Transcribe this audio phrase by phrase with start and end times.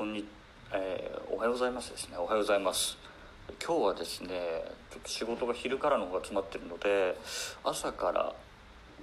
[0.00, 0.24] こんに、
[0.72, 2.16] えーおはようございますですね。
[2.16, 2.96] おはようございます。
[3.62, 4.30] 今日はですね
[4.90, 7.18] ちょっと仕事が昼からの方が詰まってるので
[7.62, 8.32] 朝から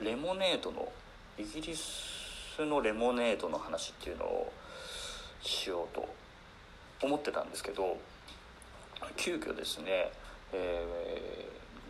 [0.00, 0.88] レモネードの
[1.36, 4.52] イギリスのレモネードの話っていうのを
[5.42, 6.08] しようと
[7.02, 7.96] 思ってたんですけど
[9.16, 10.12] 急遽ですね、
[10.52, 10.86] え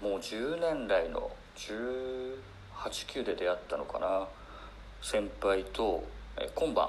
[0.00, 4.26] ーもう10年来の189で出会ったのかな
[5.02, 6.02] 先輩と、
[6.38, 6.88] えー今晩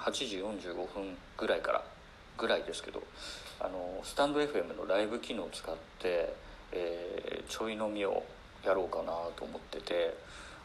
[0.00, 1.84] 8時45分ぐらいから
[2.36, 3.02] ぐらいですけど
[3.60, 6.34] あのスタンド FM のライブ機能を使って、
[6.72, 8.22] えーちょい飲みを
[8.64, 10.14] やろうかなと思ってて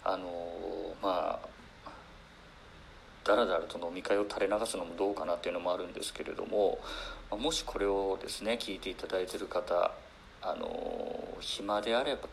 [0.03, 0.27] あの
[1.01, 1.47] まあ
[3.23, 6.79] だらだらと飲み会を垂れ流すのもどうかなっていうのもあるんですけれども
[7.31, 9.91] もしこれをですね聞いていただいてる方
[10.41, 12.27] あの暇であれば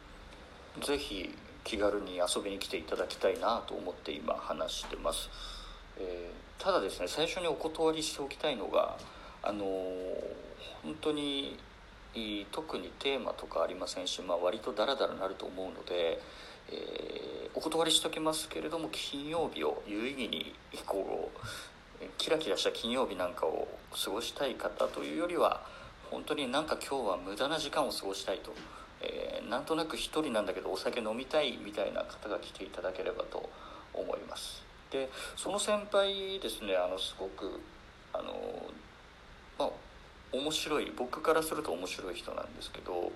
[0.85, 1.33] ぜひ
[1.63, 5.31] 気軽に遊びに来ていただきたいなと思って今話してます、
[5.97, 8.99] えーただですね最初にお断りしておきたいのが
[9.43, 9.65] あの
[10.83, 11.59] 本当に
[12.53, 16.21] 特にテーマとかありませんし、まあ、割とダラダラなると思うので、
[16.71, 20.55] えーお断りしておきますけれども金曜日を有意義に
[20.87, 23.67] こうキラキラした金曜日なんかを
[24.05, 25.61] 過ごしたい方というよりは
[26.13, 28.55] 本当になんか今日は無駄な時間を過ごしたいと、
[29.03, 33.51] えーなんとなく一人なんだけどお酒飲みたいみたいな方が来ていただければと
[33.93, 34.70] 思います。
[34.91, 37.61] でその先輩ですねあのすごく
[38.13, 38.35] あの
[39.59, 39.71] まあ
[40.33, 43.13] 面白い僕からすると面白い人なんですけど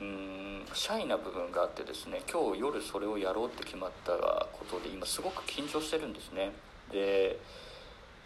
[0.00, 6.50] うーんシャイな部分があってですね今日夜それをやろうって決まったことで今すごく緊張してるんですね。
[6.90, 7.38] で、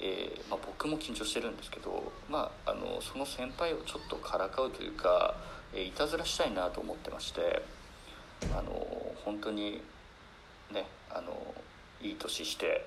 [0.00, 5.34] えーまあ、僕も緊張してるんですけど、まあ、あのその先輩をちょっとからかうというか、
[5.74, 7.62] えーいたずらしたいなと思ってまして
[8.56, 8.86] あの
[9.24, 9.80] 本当に
[10.72, 11.32] ねあの
[12.02, 12.84] いい年して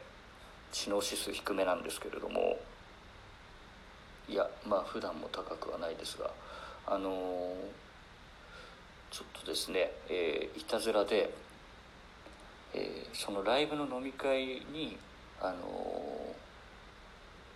[0.71, 2.57] 知能指数低めなんですけれども
[4.27, 6.29] いやまあ普段も高くはないですが
[6.87, 7.55] あの
[9.11, 11.33] ちょっとですね、えーいたずらで、
[12.73, 14.97] えーそのライブの飲み会に
[15.41, 16.35] あの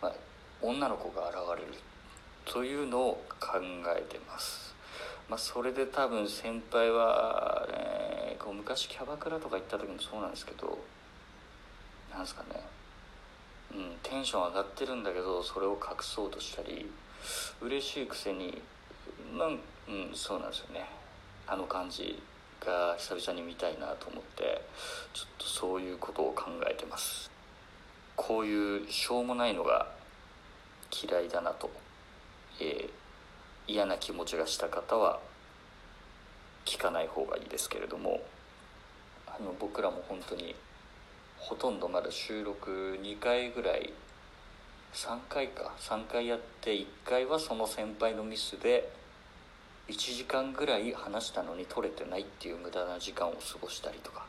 [0.02, 0.14] まあ、
[0.62, 1.74] 女の子が現れる
[2.46, 3.60] というのを考
[3.98, 4.74] えてます、
[5.30, 10.78] まあ、それで多分先輩は、ね、こう昔キャバクラとか行った時もそうなんですけど
[12.12, 12.62] なんすかね。
[13.72, 16.90] うん、テンション上がってるんだけどそれを隠そうとしたり
[17.62, 18.62] 嬉しいくせに
[19.38, 20.90] なん、うん、そうなんですよね。
[21.48, 22.22] あの感じ
[22.60, 24.62] が久々に見たいなと思って
[25.14, 27.30] ちょっとそういうことを考えてます。
[28.16, 29.88] こういうしょうもないのが
[30.92, 31.70] 嫌いだなと、
[32.60, 33.00] えー
[33.70, 35.20] 嫌な気持ちがした方は
[36.66, 38.20] 聞かない方がいいですけれども
[39.28, 40.56] あの僕らも本当に
[41.40, 43.94] ほとんどまだ収録2回ぐらい。
[44.94, 45.74] 3回か。
[45.80, 48.92] 3回やって1回はその先輩のミスで
[49.88, 54.26] 1時間ぐらい話したのに撮れてないっていう無駄な時間を過ごしたりとか。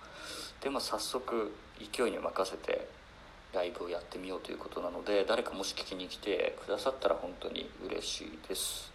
[0.62, 2.88] でまあ早速勢いに任せて
[3.52, 8.92] ライブをやってみようということなので誰かもし聞きに来てくださったら本当に嬉しいです。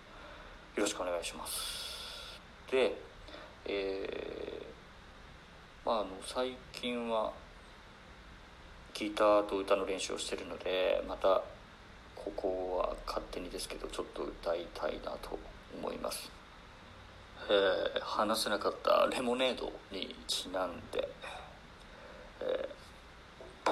[0.76, 2.40] よろしくお願いします。
[2.72, 2.96] で
[3.66, 4.66] えー
[5.86, 7.32] まああの最近は
[8.96, 11.42] ギターと歌の練習をしてるのでまた
[12.16, 15.38] ここは勝手にですけどちょっと歌いたいなと
[15.78, 16.32] 思います、
[17.50, 21.08] えー話せなかったレモネードにちなんで、
[22.40, 23.72] えー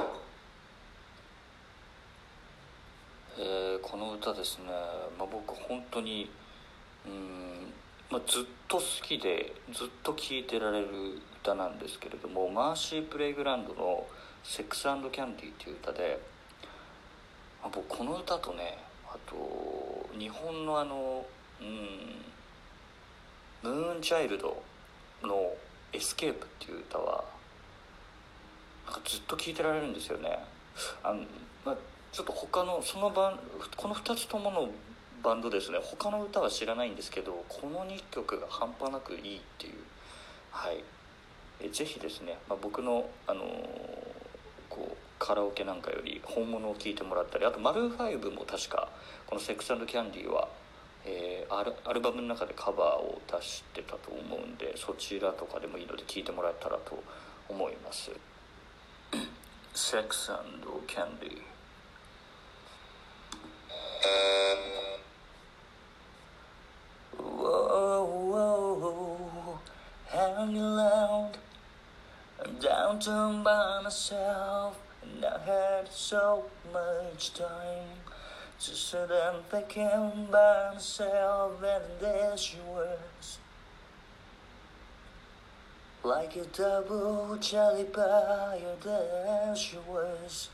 [3.39, 4.65] えーこの歌ですね、
[5.17, 6.29] まあ、僕本当に
[7.05, 7.71] うん、
[8.11, 10.87] まあ、ずっと好きでずっと聴いてられる
[11.41, 14.05] 歌なんですけれどもマーシー・プレイグラウンドの
[14.43, 16.19] 「セックスキャンディー」っていう歌で、
[17.61, 18.77] まあ、僕この歌とね
[19.07, 21.25] あと日本のあの
[21.61, 22.25] うん
[23.63, 24.61] MOON CHILD
[25.21, 27.23] の「ESCAPE」っていう歌は
[28.85, 30.37] なんかずっと聴いてられるんですよね。
[31.01, 31.23] あの、
[31.63, 31.77] まあ、
[32.11, 33.39] ちょっと他のそのバン
[33.77, 34.69] この2つともの
[35.23, 35.79] バンドですね。
[35.81, 39.75] 他の歌は知らないんですけどこの2曲が半端なくいいっていう。
[40.51, 40.83] はい。
[41.61, 44.12] えぜひですね、まあ、僕の、あのー
[44.73, 48.89] こうカラオケなんかより本物を聴いてもらったりあとマルーファイブも確か
[49.27, 50.47] この「セックスキャンディーは」
[51.05, 57.03] えーアルアルバムの中でカバーを出してたと思うんでそちらとかでもいいので聴いてもらえたらと
[57.47, 58.09] 思います
[59.75, 60.31] 「セックス
[60.87, 61.41] キャンディー」
[67.15, 69.59] Whoa, whoa,
[70.11, 71.37] hanging around,
[72.93, 77.97] downtown by myself, and I had so much time
[78.59, 83.39] Just sit and thinking by myself and there she was.
[86.03, 90.49] Like a double jelly pie, there she was.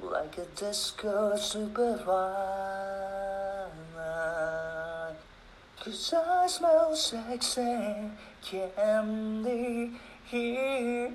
[0.00, 2.85] Like a disco superfly
[5.86, 8.10] Cause I smell sexy
[8.42, 9.92] candy
[10.24, 11.12] here.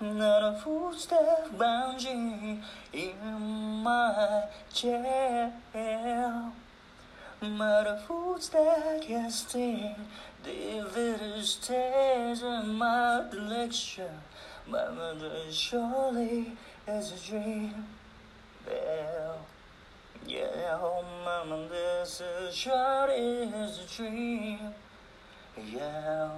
[0.00, 2.62] Not a footstep lounging
[2.92, 5.52] in my chair.
[7.42, 9.96] Not a footstep casting
[10.44, 14.14] little stairs in my direction.
[14.68, 16.52] My mother surely
[16.86, 17.84] is a dream.
[18.64, 19.44] Well,
[20.26, 24.58] yeah, oh mama, this is surely is a dream
[25.72, 26.30] Yeah,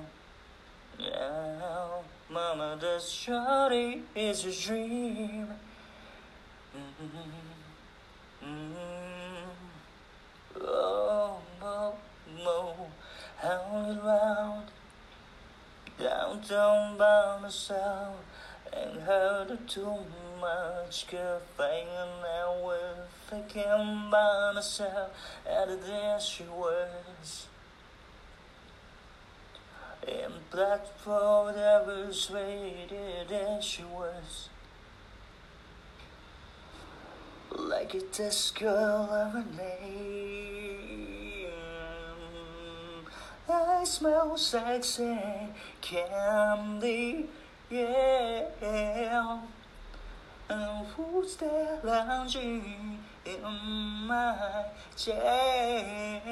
[0.98, 5.48] yeah, mama, this surely is a dream
[6.76, 7.16] mm-hmm.
[8.44, 9.48] Mm-hmm.
[10.60, 11.94] Oh, oh,
[12.46, 12.86] oh,
[13.38, 14.64] held around
[15.98, 18.16] downtown by myself
[18.72, 19.98] and heard too
[20.40, 25.10] much caffeine and I was thinking by myself
[25.48, 27.46] and there she was.
[30.06, 34.48] In black for that was waited there she was.
[37.50, 40.78] Like a disco of a name.
[43.50, 45.18] I smell sexy
[45.80, 47.26] candy
[47.70, 49.38] yeah
[50.50, 53.42] and who's there lounging in
[54.06, 54.64] my
[54.96, 56.22] chair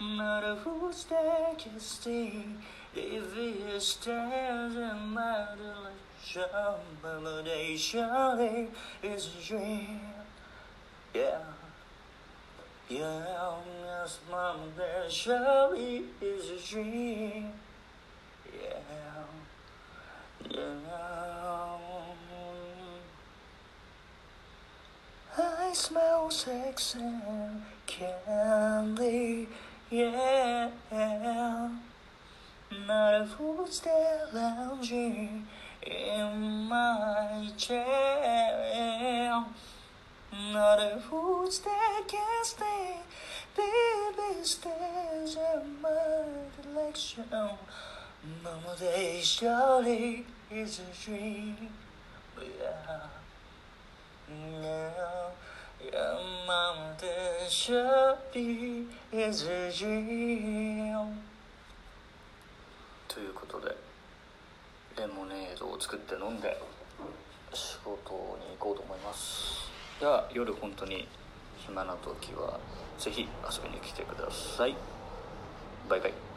[0.00, 2.44] not a who's there stay
[2.94, 6.44] if it stares in my direction
[7.02, 7.44] but
[7.76, 8.68] surely
[9.02, 10.00] is a dream
[11.14, 11.38] yeah
[12.90, 17.52] yeah, yes, mama, there surely is a dream.
[18.52, 18.78] Yeah.
[26.30, 29.48] Sex and candy,
[29.90, 30.70] yeah.
[32.86, 35.46] Not a fool's there lounging
[35.82, 39.44] in my chair.
[40.52, 43.00] Not a fool's that can stay,
[43.56, 46.24] baby stays in my
[46.62, 47.24] direction.
[47.32, 51.56] Mama, they surely is a dream,
[52.38, 53.08] yeah.
[54.62, 55.30] Yeah,
[63.08, 63.74] ということで
[64.96, 66.60] レモネードを作って飲んで
[67.52, 69.70] 仕事に行こうと思います。
[69.98, 71.08] では夜本当に
[71.58, 72.60] 暇な時は
[72.98, 74.76] ぜひ遊びに来てください。
[75.88, 76.29] バイバイ。